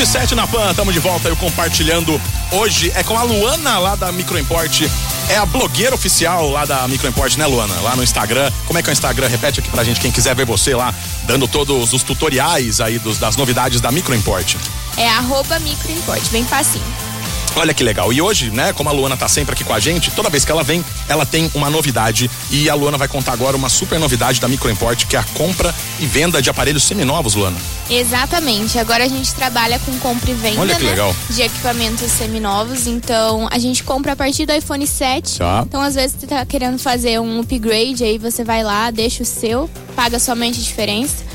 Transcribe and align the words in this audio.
27 0.00 0.34
na 0.34 0.46
PAN, 0.46 0.70
estamos 0.70 0.94
de 0.94 0.98
volta 0.98 1.28
eu 1.28 1.36
compartilhando. 1.36 2.18
Hoje 2.52 2.90
é 2.94 3.02
com 3.02 3.18
a 3.18 3.22
Luana 3.22 3.78
lá 3.78 3.94
da 3.94 4.10
Microimport. 4.10 4.88
É 5.28 5.36
a 5.36 5.44
blogueira 5.44 5.94
oficial 5.94 6.48
lá 6.48 6.64
da 6.64 6.88
Microimport, 6.88 7.36
né, 7.36 7.44
Luana? 7.44 7.78
Lá 7.82 7.94
no 7.94 8.02
Instagram. 8.02 8.50
Como 8.66 8.78
é 8.78 8.82
que 8.82 8.88
é 8.88 8.92
o 8.92 8.94
Instagram? 8.94 9.28
Repete 9.28 9.60
aqui 9.60 9.68
pra 9.68 9.84
gente, 9.84 10.00
quem 10.00 10.10
quiser 10.10 10.34
ver 10.34 10.46
você 10.46 10.74
lá, 10.74 10.94
dando 11.24 11.46
todos 11.46 11.92
os 11.92 12.02
tutoriais 12.02 12.80
aí 12.80 12.98
dos, 12.98 13.18
das 13.18 13.36
novidades 13.36 13.78
da 13.82 13.92
Microimport. 13.92 14.56
É 14.96 15.06
arroba 15.06 15.58
microimport, 15.58 16.30
bem 16.30 16.46
facinho. 16.46 17.09
Olha 17.56 17.74
que 17.74 17.82
legal. 17.82 18.12
E 18.12 18.22
hoje, 18.22 18.50
né, 18.50 18.72
como 18.72 18.88
a 18.88 18.92
Luana 18.92 19.16
tá 19.16 19.28
sempre 19.28 19.52
aqui 19.54 19.64
com 19.64 19.74
a 19.74 19.80
gente, 19.80 20.10
toda 20.12 20.30
vez 20.30 20.44
que 20.44 20.52
ela 20.52 20.62
vem, 20.62 20.84
ela 21.08 21.26
tem 21.26 21.50
uma 21.54 21.68
novidade. 21.68 22.30
E 22.50 22.70
a 22.70 22.74
Luana 22.74 22.96
vai 22.96 23.08
contar 23.08 23.32
agora 23.32 23.56
uma 23.56 23.68
super 23.68 23.98
novidade 23.98 24.40
da 24.40 24.48
Microimport, 24.48 25.06
que 25.06 25.16
é 25.16 25.18
a 25.18 25.24
compra 25.34 25.74
e 25.98 26.06
venda 26.06 26.40
de 26.40 26.48
aparelhos 26.48 26.84
seminovos, 26.84 27.34
Luana. 27.34 27.58
Exatamente. 27.90 28.78
Agora 28.78 29.04
a 29.04 29.08
gente 29.08 29.34
trabalha 29.34 29.78
com 29.80 29.92
compra 29.98 30.30
e 30.30 30.34
venda 30.34 30.60
Olha 30.60 30.74
que 30.76 30.84
né, 30.84 30.90
legal. 30.90 31.14
de 31.28 31.42
equipamentos 31.42 32.10
seminovos. 32.10 32.86
Então 32.86 33.48
a 33.50 33.58
gente 33.58 33.82
compra 33.82 34.12
a 34.12 34.16
partir 34.16 34.46
do 34.46 34.52
iPhone 34.52 34.86
7. 34.86 35.38
Tá. 35.38 35.64
Então 35.66 35.82
às 35.82 35.94
vezes 35.94 36.16
você 36.18 36.26
tá 36.26 36.44
querendo 36.46 36.78
fazer 36.78 37.20
um 37.20 37.40
upgrade, 37.40 38.04
aí 38.04 38.18
você 38.18 38.44
vai 38.44 38.62
lá, 38.62 38.90
deixa 38.90 39.22
o 39.22 39.26
seu, 39.26 39.68
paga 39.94 40.18
somente 40.18 40.60
a 40.60 40.62
diferença. 40.62 41.29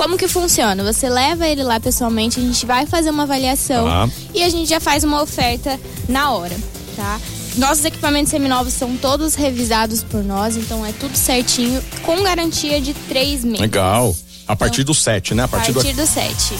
Como 0.00 0.16
que 0.16 0.26
funciona? 0.26 0.82
Você 0.82 1.10
leva 1.10 1.46
ele 1.46 1.62
lá 1.62 1.78
pessoalmente, 1.78 2.40
a 2.40 2.42
gente 2.42 2.64
vai 2.64 2.86
fazer 2.86 3.10
uma 3.10 3.24
avaliação 3.24 3.84
Tá. 3.84 4.08
e 4.32 4.42
a 4.42 4.48
gente 4.48 4.66
já 4.66 4.80
faz 4.80 5.04
uma 5.04 5.20
oferta 5.20 5.78
na 6.08 6.30
hora, 6.30 6.56
tá? 6.96 7.20
Nossos 7.58 7.84
equipamentos 7.84 8.30
seminovos 8.30 8.72
são 8.72 8.96
todos 8.96 9.34
revisados 9.34 10.02
por 10.02 10.24
nós, 10.24 10.56
então 10.56 10.86
é 10.86 10.92
tudo 10.92 11.14
certinho, 11.18 11.84
com 12.02 12.22
garantia 12.22 12.80
de 12.80 12.94
três 12.94 13.44
meses. 13.44 13.60
Legal. 13.60 14.16
A 14.48 14.56
partir 14.56 14.84
do 14.84 14.94
7, 14.94 15.34
né? 15.34 15.42
A 15.42 15.44
A 15.44 15.48
partir, 15.48 15.74
partir 15.74 15.92
do. 15.92 16.00
do 16.00 16.06
7. 16.06 16.54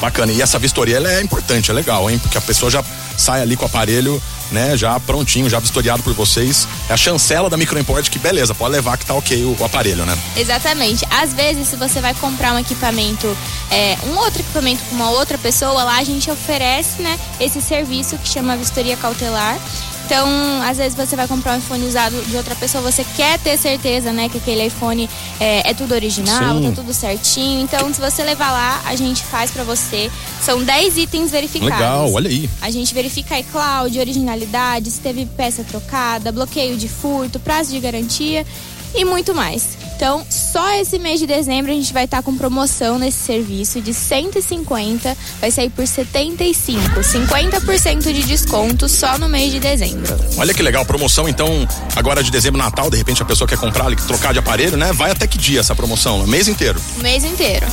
Bacana. 0.00 0.32
E 0.32 0.42
essa 0.42 0.58
vistoria 0.58 0.98
é 0.98 1.22
importante, 1.22 1.70
é 1.70 1.74
legal, 1.74 2.10
hein? 2.10 2.18
Porque 2.18 2.36
a 2.36 2.40
pessoa 2.40 2.68
já 2.68 2.84
sai 3.16 3.42
ali 3.42 3.54
com 3.56 3.62
o 3.62 3.66
aparelho, 3.66 4.20
né? 4.50 4.76
Já 4.76 4.98
prontinho, 5.00 5.48
já 5.48 5.58
vistoriado 5.58 6.02
por 6.02 6.12
vocês. 6.12 6.66
É 6.88 6.92
a 6.92 6.96
chancela 6.96 7.50
da 7.50 7.56
Microimport 7.56 8.08
que, 8.08 8.18
beleza, 8.18 8.54
pode 8.54 8.72
levar 8.72 8.96
que 8.96 9.06
tá 9.06 9.14
ok 9.14 9.44
o, 9.44 9.56
o 9.58 9.64
aparelho, 9.64 10.04
né? 10.04 10.16
Exatamente. 10.36 11.04
Às 11.10 11.32
vezes, 11.34 11.68
se 11.68 11.76
você 11.76 12.00
vai 12.00 12.14
comprar 12.14 12.52
um 12.54 12.58
equipamento, 12.58 13.36
é, 13.70 13.96
um 14.06 14.16
outro 14.18 14.40
equipamento 14.40 14.82
com 14.84 14.94
uma 14.94 15.10
outra 15.10 15.38
pessoa, 15.38 15.84
lá 15.84 15.98
a 15.98 16.04
gente 16.04 16.30
oferece, 16.30 17.02
né, 17.02 17.18
esse 17.40 17.60
serviço 17.60 18.18
que 18.18 18.28
chama 18.28 18.56
vistoria 18.56 18.96
cautelar. 18.96 19.58
Então, 20.06 20.28
às 20.62 20.78
vezes 20.78 20.94
você 20.94 21.16
vai 21.16 21.26
comprar 21.26 21.54
um 21.54 21.58
iPhone 21.58 21.84
usado 21.84 22.14
de 22.26 22.36
outra 22.36 22.54
pessoa, 22.54 22.80
você 22.80 23.04
quer 23.16 23.40
ter 23.40 23.58
certeza, 23.58 24.12
né, 24.12 24.28
que 24.28 24.38
aquele 24.38 24.64
iPhone 24.64 25.10
é, 25.40 25.68
é 25.70 25.74
tudo 25.74 25.94
original, 25.94 26.58
Sim. 26.58 26.68
tá 26.68 26.76
tudo 26.76 26.94
certinho. 26.94 27.60
Então, 27.62 27.92
se 27.92 28.00
você 28.00 28.22
levar 28.22 28.52
lá, 28.52 28.82
a 28.86 28.94
gente 28.94 29.24
faz 29.24 29.50
pra 29.50 29.64
você. 29.64 30.08
São 30.40 30.62
10 30.62 30.96
itens 30.98 31.32
verificados. 31.32 31.76
Legal, 31.76 32.12
olha 32.12 32.30
aí. 32.30 32.48
A 32.62 32.70
gente 32.70 32.94
verifica 32.94 33.36
iCloud, 33.40 33.98
originalidade, 33.98 34.92
se 34.92 35.00
teve 35.00 35.26
peça 35.26 35.64
trocada, 35.64 36.30
bloqueio 36.30 36.76
de 36.76 36.88
furto, 36.88 37.40
prazo 37.40 37.72
de 37.72 37.80
garantia 37.80 38.46
e 38.94 39.04
muito 39.04 39.34
mais. 39.34 39.76
Então, 39.96 40.24
só 40.52 40.74
esse 40.74 40.98
mês 40.98 41.18
de 41.18 41.26
dezembro 41.26 41.72
a 41.72 41.74
gente 41.74 41.92
vai 41.92 42.04
estar 42.04 42.22
com 42.22 42.36
promoção 42.36 42.98
nesse 42.98 43.18
serviço 43.18 43.80
de 43.80 43.92
150, 43.92 45.16
vai 45.40 45.50
sair 45.50 45.70
por 45.70 45.86
75, 45.86 47.00
50% 47.00 48.12
de 48.12 48.22
desconto 48.22 48.88
só 48.88 49.18
no 49.18 49.28
mês 49.28 49.52
de 49.52 49.58
dezembro. 49.58 50.16
Olha 50.38 50.54
que 50.54 50.62
legal, 50.62 50.84
promoção 50.84 51.28
então, 51.28 51.66
agora 51.96 52.22
de 52.22 52.30
dezembro, 52.30 52.58
Natal, 52.58 52.88
de 52.90 52.96
repente 52.96 53.20
a 53.22 53.24
pessoa 53.24 53.48
quer 53.48 53.58
comprar, 53.58 53.86
ali, 53.86 53.96
trocar 53.96 54.32
de 54.32 54.38
aparelho, 54.38 54.76
né? 54.76 54.92
Vai 54.92 55.10
até 55.10 55.26
que 55.26 55.36
dia 55.36 55.60
essa 55.60 55.74
promoção? 55.74 56.22
O 56.22 56.26
mês 56.28 56.48
inteiro. 56.48 56.80
O 56.96 57.02
mês 57.02 57.24
inteiro. 57.24 57.66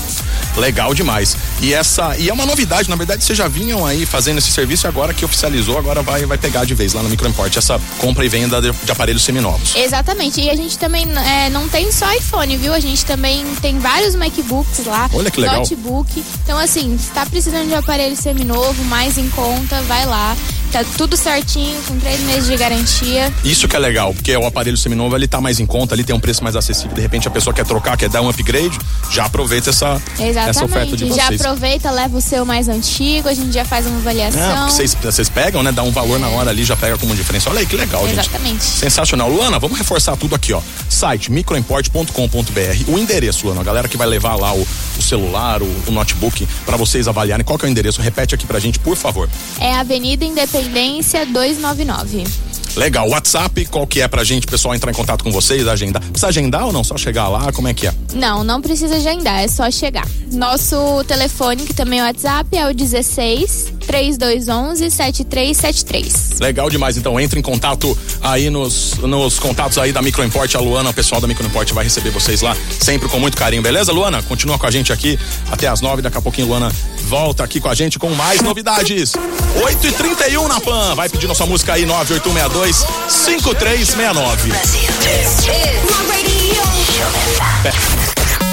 Legal 0.58 0.94
demais. 0.94 1.36
E 1.62 1.74
essa, 1.74 2.16
e 2.18 2.30
é 2.30 2.34
uma 2.34 2.46
novidade, 2.46 2.90
na 2.90 2.96
verdade 2.96 3.24
vocês 3.24 3.38
já 3.38 3.48
vinham 3.48 3.86
aí 3.86 4.06
fazendo 4.06 4.38
esse 4.38 4.52
serviço 4.52 4.86
e 4.86 4.88
agora 4.88 5.14
que 5.14 5.26
oficializou, 5.26 5.78
agora 5.78 6.02
vai, 6.02 6.26
vai 6.26 6.38
pegar 6.38 6.66
de 6.66 6.74
vez 6.74 6.94
lá 6.94 7.02
no 7.02 7.10
Microimport 7.10 7.56
essa 7.56 7.80
compra 7.98 8.26
e 8.26 8.30
venda 8.30 8.62
de, 8.62 8.72
de 8.72 8.92
aparelhos 8.92 9.24
seminovos. 9.24 9.76
Exatamente. 9.76 10.42
E 10.42 10.50
a 10.50 10.56
gente 10.56 10.78
também 10.78 11.06
é, 11.18 11.50
não 11.50 11.68
tem 11.68 11.92
só 11.92 12.12
iPhone, 12.14 12.56
viu? 12.58 12.74
A 12.74 12.80
gente 12.80 13.06
também 13.06 13.46
tem 13.62 13.80
vários 13.80 14.16
MacBooks 14.16 14.86
lá. 14.86 15.10
Olha 15.14 15.32
que 15.32 15.40
legal. 15.40 15.60
Notebook. 15.60 16.24
Então, 16.44 16.58
assim, 16.58 16.98
se 16.98 17.12
tá 17.12 17.26
precisando 17.26 17.68
de 17.68 17.74
um 17.74 17.78
aparelho 17.78 18.16
seminovo, 18.16 18.84
mais 18.86 19.18
em 19.18 19.30
conta, 19.30 19.82
vai 19.84 20.06
lá. 20.06 20.36
Tá 20.74 20.84
tudo 20.98 21.16
certinho, 21.16 21.80
com 21.84 22.00
três 22.00 22.20
meses 22.22 22.48
de 22.48 22.58
garantia. 22.58 23.32
Isso 23.44 23.68
que 23.68 23.76
é 23.76 23.80
legal, 23.80 24.12
porque 24.12 24.36
o 24.36 24.44
aparelho 24.44 24.76
seminovo 24.76 25.16
ele 25.16 25.28
tá 25.28 25.40
mais 25.40 25.60
em 25.60 25.68
conta, 25.68 25.94
ele 25.94 26.04
tem 26.04 26.16
um 26.16 26.20
preço 26.20 26.44
mais 26.44 26.56
acessível. 26.56 26.96
De 26.96 27.02
repente 27.02 27.28
a 27.28 27.32
pessoa 27.32 27.54
quer 27.54 27.64
trocar, 27.64 27.96
quer 27.96 28.10
dar 28.10 28.24
um 28.24 28.30
upgrade, 28.30 28.80
já 29.12 29.26
aproveita 29.26 29.70
essa, 29.70 30.02
essa 30.18 30.66
oferta 30.66 30.98
de 30.98 31.06
Exatamente. 31.06 31.16
Já 31.16 31.28
vocês. 31.28 31.42
aproveita, 31.42 31.92
leva 31.92 32.18
o 32.18 32.22
seu 32.22 32.44
mais 32.44 32.68
antigo, 32.68 33.30
a 33.30 33.36
gente 33.36 33.54
já 33.54 33.64
faz 33.64 33.86
uma 33.86 33.98
avaliação. 33.98 34.42
É, 34.42 34.56
porque 34.56 34.72
vocês, 34.72 34.98
vocês 35.00 35.30
pegam, 35.30 35.62
né? 35.62 35.72
Dá 35.72 35.84
um 35.84 35.92
valor 35.92 36.20
na 36.20 36.28
hora 36.30 36.50
ali, 36.50 36.64
já 36.64 36.76
pega 36.76 36.98
como 36.98 37.16
diferença. 37.16 37.52
Olha 37.52 37.60
aí 37.60 37.68
que 37.68 37.76
legal, 37.76 38.08
gente. 38.08 38.22
Exatamente. 38.22 38.64
Sensacional. 38.64 39.30
Luana, 39.30 39.60
vamos 39.60 39.78
reforçar 39.78 40.18
tudo 40.18 40.34
aqui, 40.34 40.54
ó. 40.54 40.62
Site 40.90 41.32
microimport.com.br. 41.32 42.92
O 42.92 42.98
endereço, 42.98 43.46
Luana, 43.46 43.62
a 43.62 43.64
galera 43.64 43.88
que 43.88 43.96
vai 43.96 44.08
levar 44.08 44.36
lá 44.38 44.52
o, 44.56 44.68
o 44.98 45.02
celular, 45.04 45.62
o, 45.62 45.68
o 45.86 45.92
notebook, 45.92 46.48
pra 46.66 46.78
vocês 46.78 47.08
avaliarem. 47.08 47.46
Qual 47.46 47.60
que 47.60 47.66
é 47.66 47.68
o 47.68 47.72
endereço? 47.72 48.02
Repete 48.02 48.34
aqui 48.34 48.48
pra 48.48 48.60
gente, 48.60 48.80
por 48.80 48.98
favor. 48.98 49.30
É 49.60 49.76
Avenida 49.76 50.26
Independência 50.26 50.63
299. 50.70 52.24
Legal. 52.76 53.08
WhatsApp, 53.08 53.66
qual 53.66 53.86
que 53.86 54.02
é 54.02 54.08
pra 54.08 54.24
gente, 54.24 54.48
pessoal, 54.48 54.74
entrar 54.74 54.92
em 54.92 54.96
contato 54.96 55.24
com 55.24 55.32
vocês, 55.32 55.68
agendar? 55.68 56.02
Precisa 56.02 56.28
agendar 56.28 56.66
ou 56.66 56.74
não? 56.74 56.84
Só 56.84 56.98
chegar 56.98 57.28
lá? 57.28 57.52
Como 57.52 57.68
é 57.68 57.74
que 57.74 57.88
é? 57.88 57.94
Não, 58.14 58.44
não 58.44 58.62
precisa 58.62 58.96
agendar, 58.96 59.44
é 59.44 59.48
só 59.48 59.70
chegar. 59.70 60.08
Nosso 60.32 61.04
telefone, 61.06 61.64
que 61.66 61.74
também 61.74 62.00
é 62.00 62.04
o 62.04 62.06
WhatsApp, 62.06 62.58
é 62.58 62.68
o 62.68 62.74
16 62.74 63.73
3211 63.94 64.90
7373. 64.90 66.40
Legal 66.40 66.68
demais, 66.68 66.98
então 66.98 67.20
entre 67.20 67.40
em 67.40 67.44
contato 67.44 67.96
aí 68.22 68.50
nos, 68.50 68.96
nos 68.98 69.38
contatos 69.38 69.78
aí 69.78 69.92
da 69.92 70.02
Microimport, 70.02 70.56
a 70.56 70.60
Luana, 70.60 70.90
o 70.90 70.94
pessoal 70.94 71.22
da 71.22 71.28
Microimport 71.28 71.72
vai 71.74 71.84
receber 71.84 72.10
vocês 72.10 72.42
lá 72.42 72.58
sempre 72.80 73.08
com 73.08 73.20
muito 73.20 73.38
carinho, 73.38 73.62
beleza, 73.62 73.92
Luana? 73.92 74.24
Continua 74.24 74.58
com 74.58 74.66
a 74.66 74.72
gente 74.72 74.92
aqui 74.92 75.20
até 75.52 75.68
as 75.68 75.80
nove, 75.80 76.02
daqui 76.02 76.18
a 76.18 76.22
pouquinho 76.22 76.48
Luana 76.48 76.72
volta 77.04 77.44
aqui 77.44 77.60
com 77.60 77.70
a 77.70 77.76
gente 77.76 78.00
com 78.00 78.10
mais 78.10 78.42
novidades. 78.42 79.14
8 79.64 79.88
e 79.88 79.92
31 79.92 80.48
na 80.48 80.60
PAN, 80.60 80.96
vai 80.96 81.08
pedindo 81.08 81.36
sua 81.36 81.46
música 81.46 81.74
aí, 81.74 81.86
98162 81.86 82.84
5369. 83.08 84.50
This 84.50 84.74
is 85.38 85.84
my 85.92 86.02
radio. 86.10 86.34